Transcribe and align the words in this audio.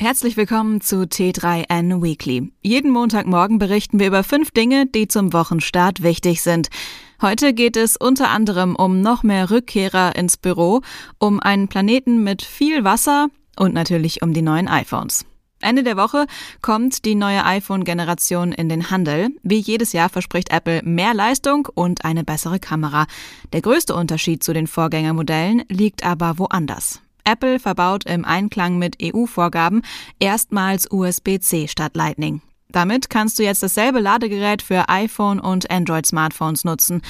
Herzlich 0.00 0.36
willkommen 0.36 0.80
zu 0.80 1.02
T3N 1.02 2.00
Weekly. 2.00 2.52
Jeden 2.62 2.92
Montagmorgen 2.92 3.58
berichten 3.58 3.98
wir 3.98 4.06
über 4.06 4.22
fünf 4.22 4.52
Dinge, 4.52 4.86
die 4.86 5.08
zum 5.08 5.32
Wochenstart 5.32 6.04
wichtig 6.04 6.40
sind. 6.40 6.68
Heute 7.20 7.52
geht 7.52 7.76
es 7.76 7.96
unter 7.96 8.28
anderem 8.28 8.76
um 8.76 9.00
noch 9.00 9.24
mehr 9.24 9.50
Rückkehrer 9.50 10.14
ins 10.14 10.36
Büro, 10.36 10.82
um 11.18 11.40
einen 11.40 11.66
Planeten 11.66 12.22
mit 12.22 12.42
viel 12.42 12.84
Wasser 12.84 13.26
und 13.56 13.74
natürlich 13.74 14.22
um 14.22 14.32
die 14.32 14.40
neuen 14.40 14.68
iPhones. 14.68 15.24
Ende 15.60 15.82
der 15.82 15.96
Woche 15.96 16.26
kommt 16.62 17.04
die 17.04 17.16
neue 17.16 17.44
iPhone-Generation 17.44 18.52
in 18.52 18.68
den 18.68 18.92
Handel. 18.92 19.30
Wie 19.42 19.58
jedes 19.58 19.92
Jahr 19.92 20.10
verspricht 20.10 20.52
Apple 20.52 20.80
mehr 20.84 21.12
Leistung 21.12 21.66
und 21.74 22.04
eine 22.04 22.22
bessere 22.22 22.60
Kamera. 22.60 23.08
Der 23.52 23.62
größte 23.62 23.96
Unterschied 23.96 24.44
zu 24.44 24.52
den 24.52 24.68
Vorgängermodellen 24.68 25.64
liegt 25.68 26.06
aber 26.06 26.38
woanders. 26.38 27.00
Apple 27.28 27.58
verbaut 27.58 28.04
im 28.06 28.24
Einklang 28.24 28.78
mit 28.78 28.96
EU-Vorgaben 29.02 29.82
erstmals 30.18 30.90
USB-C 30.90 31.68
statt 31.68 31.94
Lightning. 31.94 32.40
Damit 32.70 33.10
kannst 33.10 33.38
du 33.38 33.42
jetzt 33.42 33.62
dasselbe 33.62 34.00
Ladegerät 34.00 34.62
für 34.62 34.88
iPhone 34.88 35.38
und 35.38 35.70
Android-Smartphones 35.70 36.64
nutzen. 36.64 37.02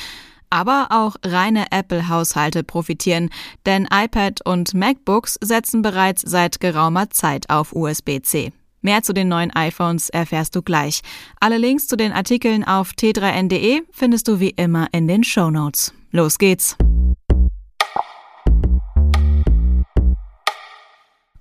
Aber 0.51 0.89
auch 0.91 1.17
reine 1.25 1.67
Apple-Haushalte 1.71 2.65
profitieren, 2.65 3.31
denn 3.67 3.87
iPad 3.93 4.41
und 4.45 4.75
MacBooks 4.75 5.39
setzen 5.41 5.83
bereits 5.83 6.23
seit 6.23 6.59
geraumer 6.59 7.11
Zeit 7.11 7.51
auf 7.51 7.75
USB-C. 7.75 8.53
Mehr 8.81 9.03
zu 9.03 9.13
den 9.13 9.29
neuen 9.29 9.51
iPhones 9.51 10.09
erfährst 10.09 10.57
du 10.57 10.63
gleich. 10.63 11.03
Alle 11.41 11.59
Links 11.59 11.87
zu 11.87 11.97
den 11.97 12.13
Artikeln 12.13 12.65
auf 12.65 12.93
t3n.de 12.93 13.83
findest 13.91 14.29
du 14.29 14.41
wie 14.41 14.51
immer 14.51 14.87
in 14.93 15.07
den 15.07 15.23
Show 15.23 15.51
Notes. 15.51 15.93
Los 16.11 16.39
geht's! 16.39 16.77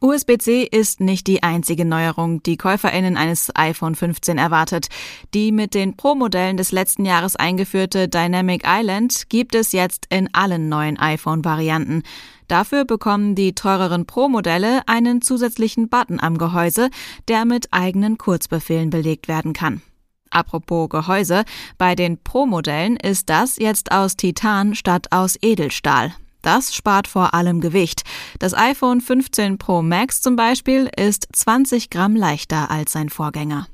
USB-C 0.07 0.63
ist 0.63 1.01
nicht 1.01 1.27
die 1.27 1.43
einzige 1.43 1.83
Neuerung, 1.83 2.41
die 2.41 2.55
KäuferInnen 2.55 3.17
eines 3.17 3.51
iPhone 3.55 3.93
15 3.93 4.37
erwartet. 4.37 4.87
Die 5.33 5.51
mit 5.51 5.73
den 5.73 5.97
Pro-Modellen 5.97 6.55
des 6.55 6.71
letzten 6.71 7.03
Jahres 7.03 7.35
eingeführte 7.35 8.07
Dynamic 8.07 8.63
Island 8.65 9.27
gibt 9.27 9.53
es 9.53 9.73
jetzt 9.73 10.05
in 10.09 10.33
allen 10.33 10.69
neuen 10.69 10.97
iPhone-Varianten. 10.97 12.03
Dafür 12.47 12.85
bekommen 12.85 13.35
die 13.35 13.53
teureren 13.53 14.05
Pro-Modelle 14.05 14.87
einen 14.87 15.21
zusätzlichen 15.21 15.89
Button 15.89 16.21
am 16.21 16.37
Gehäuse, 16.37 16.89
der 17.27 17.43
mit 17.43 17.67
eigenen 17.71 18.17
Kurzbefehlen 18.17 18.89
belegt 18.89 19.27
werden 19.27 19.51
kann. 19.51 19.81
Apropos 20.29 20.87
Gehäuse, 20.87 21.43
bei 21.77 21.95
den 21.95 22.17
Pro-Modellen 22.23 22.95
ist 22.95 23.29
das 23.29 23.57
jetzt 23.57 23.91
aus 23.91 24.15
Titan 24.15 24.73
statt 24.73 25.07
aus 25.11 25.37
Edelstahl. 25.41 26.13
Das 26.41 26.75
spart 26.75 27.07
vor 27.07 27.33
allem 27.33 27.61
Gewicht. 27.61 28.03
Das 28.39 28.53
iPhone 28.53 29.01
15 29.01 29.57
Pro 29.57 29.81
Max 29.81 30.21
zum 30.21 30.35
Beispiel 30.35 30.89
ist 30.95 31.27
20 31.33 31.89
Gramm 31.89 32.15
leichter 32.15 32.71
als 32.71 32.91
sein 32.91 33.09
Vorgänger. 33.09 33.67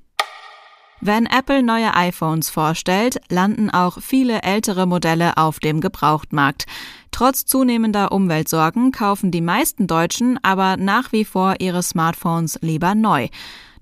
Wenn 1.05 1.25
Apple 1.25 1.63
neue 1.63 1.93
iPhones 1.95 2.49
vorstellt, 2.49 3.19
landen 3.29 3.69
auch 3.69 4.01
viele 4.01 4.41
ältere 4.41 4.85
Modelle 4.85 5.35
auf 5.35 5.59
dem 5.59 5.81
Gebrauchtmarkt. 5.81 6.65
Trotz 7.11 7.43
zunehmender 7.45 8.13
Umweltsorgen 8.13 8.93
kaufen 8.93 9.29
die 9.29 9.41
meisten 9.41 9.85
Deutschen 9.85 10.39
aber 10.43 10.77
nach 10.77 11.11
wie 11.11 11.25
vor 11.25 11.55
ihre 11.59 11.83
Smartphones 11.83 12.57
lieber 12.61 12.95
neu. 12.95 13.27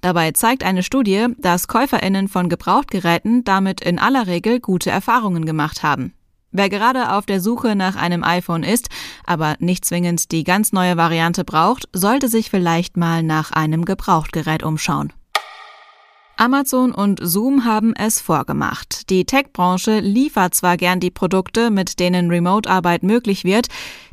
Dabei 0.01 0.31
zeigt 0.31 0.63
eine 0.63 0.81
Studie, 0.81 1.27
dass 1.37 1.67
Käuferinnen 1.67 2.27
von 2.27 2.49
Gebrauchtgeräten 2.49 3.43
damit 3.43 3.81
in 3.81 3.99
aller 3.99 4.25
Regel 4.25 4.59
gute 4.59 4.89
Erfahrungen 4.89 5.45
gemacht 5.45 5.83
haben. 5.83 6.15
Wer 6.51 6.69
gerade 6.69 7.13
auf 7.13 7.25
der 7.25 7.39
Suche 7.39 7.75
nach 7.75 7.95
einem 7.95 8.23
iPhone 8.23 8.63
ist, 8.63 8.89
aber 9.25 9.55
nicht 9.59 9.85
zwingend 9.85 10.31
die 10.31 10.43
ganz 10.43 10.73
neue 10.73 10.97
Variante 10.97 11.45
braucht, 11.45 11.87
sollte 11.93 12.27
sich 12.27 12.49
vielleicht 12.49 12.97
mal 12.97 13.23
nach 13.23 13.51
einem 13.51 13.85
Gebrauchtgerät 13.85 14.63
umschauen. 14.63 15.13
Amazon 16.41 16.91
und 16.91 17.19
Zoom 17.21 17.65
haben 17.65 17.93
es 17.95 18.19
vorgemacht. 18.19 19.09
Die 19.11 19.25
Tech-Branche 19.25 19.99
liefert 19.99 20.55
zwar 20.55 20.75
gern 20.75 20.99
die 20.99 21.11
Produkte, 21.11 21.69
mit 21.69 21.99
denen 21.99 22.31
Remote-Arbeit 22.31 23.03
möglich 23.03 23.43
wird, 23.43 23.67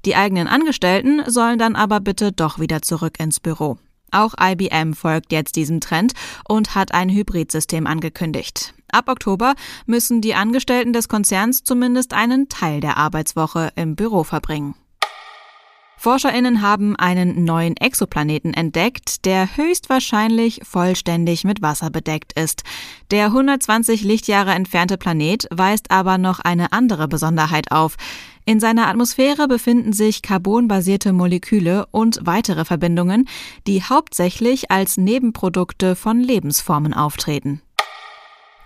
die 0.04 0.15
eigenen 0.15 0.47
Angestellten 0.47 1.22
sollen 1.27 1.59
dann 1.59 1.75
aber 1.75 2.00
bitte 2.00 2.31
doch 2.31 2.59
wieder 2.59 2.82
zurück 2.82 3.19
ins 3.19 3.41
Büro. 3.41 3.78
Auch 4.10 4.34
IBM 4.38 4.93
folgt 4.93 5.32
jetzt 5.32 5.56
diesem 5.56 5.81
Trend 5.81 6.12
und 6.47 6.75
hat 6.75 6.93
ein 6.93 7.09
Hybridsystem 7.09 7.87
angekündigt. 7.87 8.75
Ab 8.91 9.09
Oktober 9.09 9.54
müssen 9.87 10.21
die 10.21 10.34
Angestellten 10.34 10.93
des 10.93 11.09
Konzerns 11.09 11.65
zumindest 11.65 12.15
einen 12.15 12.49
Teil 12.49 12.81
der 12.81 12.97
Arbeitswoche 12.97 13.71
im 13.76 13.97
Büro 13.97 14.25
verbringen. 14.25 14.75
Forscherinnen 16.00 16.62
haben 16.62 16.94
einen 16.94 17.44
neuen 17.44 17.77
Exoplaneten 17.77 18.54
entdeckt, 18.54 19.25
der 19.25 19.56
höchstwahrscheinlich 19.56 20.60
vollständig 20.62 21.43
mit 21.43 21.60
Wasser 21.60 21.91
bedeckt 21.91 22.38
ist. 22.38 22.62
Der 23.10 23.27
120 23.27 24.04
Lichtjahre 24.04 24.53
entfernte 24.53 24.97
Planet 24.97 25.48
weist 25.50 25.91
aber 25.91 26.16
noch 26.16 26.38
eine 26.38 26.71
andere 26.71 27.09
Besonderheit 27.09 27.72
auf. 27.72 27.97
In 28.44 28.60
seiner 28.60 28.87
Atmosphäre 28.87 29.48
befinden 29.48 29.93
sich 29.93 30.22
carbonbasierte 30.22 31.12
Moleküle 31.12 31.87
und 31.91 32.21
weitere 32.22 32.65
Verbindungen, 32.65 33.28
die 33.66 33.82
hauptsächlich 33.82 34.71
als 34.71 34.98
Nebenprodukte 34.98 35.97
von 35.97 36.21
Lebensformen 36.21 36.94
auftreten. 36.94 37.60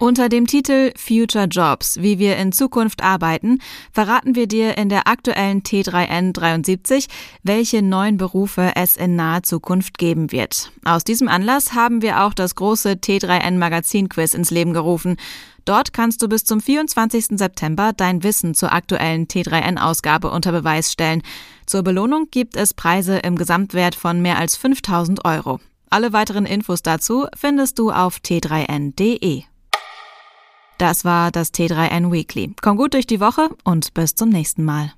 Unter 0.03 0.29
dem 0.29 0.49
Titel 0.49 0.93
Future 0.97 1.45
Jobs, 1.45 2.03
wie 2.03 2.19
wir 2.19 2.37
in 2.37 2.51
Zukunft 2.51 3.05
arbeiten, 3.05 3.61
verraten 3.93 4.35
wir 4.35 4.49
dir 4.49 4.77
in 4.77 4.89
der 4.89 5.07
aktuellen 5.07 5.63
T3N 5.63 6.33
73, 6.33 7.07
welche 7.45 7.83
neuen 7.83 8.17
Berufe 8.17 8.73
es 8.75 8.97
in 8.97 9.15
naher 9.15 9.45
Zukunft 9.45 9.99
geben 9.99 10.33
wird. 10.33 10.73
Aus 10.85 11.05
diesem 11.05 11.29
Anlass 11.29 11.75
haben 11.75 12.03
wir 12.03 12.25
auch 12.25 12.35
das 12.35 12.57
große 12.57 12.95
T3N 12.95 13.59
Magazin 13.59 14.09
Quiz 14.09 14.35
ins 14.35 14.51
Leben 14.51 14.73
gerufen. 14.73 15.19
Dort 15.65 15.93
kannst 15.93 16.21
du 16.21 16.29
bis 16.29 16.43
zum 16.43 16.61
24. 16.61 17.39
September 17.39 17.93
dein 17.97 18.25
Wissen 18.25 18.55
zur 18.57 18.73
aktuellen 18.73 19.29
T3N-Ausgabe 19.29 20.33
unter 20.33 20.51
Beweis 20.51 20.91
stellen. 20.91 21.23
Zur 21.65 21.85
Belohnung 21.85 22.27
gibt 22.33 22.57
es 22.57 22.75
Preise 22.75 23.19
im 23.19 23.37
Gesamtwert 23.37 23.95
von 23.95 24.21
mehr 24.21 24.39
als 24.39 24.57
5000 24.57 25.25
Euro. 25.25 25.61
Alle 25.91 26.13
weiteren 26.13 26.45
Infos 26.45 26.83
dazu 26.83 27.29
findest 27.37 27.79
du 27.79 27.93
auf 27.93 28.17
t3n.de. 28.17 29.45
Das 30.83 31.05
war 31.05 31.31
das 31.31 31.55
T3N 31.55 32.11
Weekly. 32.11 32.57
Komm 32.61 32.77
gut 32.77 32.95
durch 32.95 33.07
die 33.07 33.21
Woche 33.21 33.51
und 33.63 33.95
bis 33.95 34.17
zum 34.17 34.31
nächsten 34.31 34.65
Mal. 34.65 34.93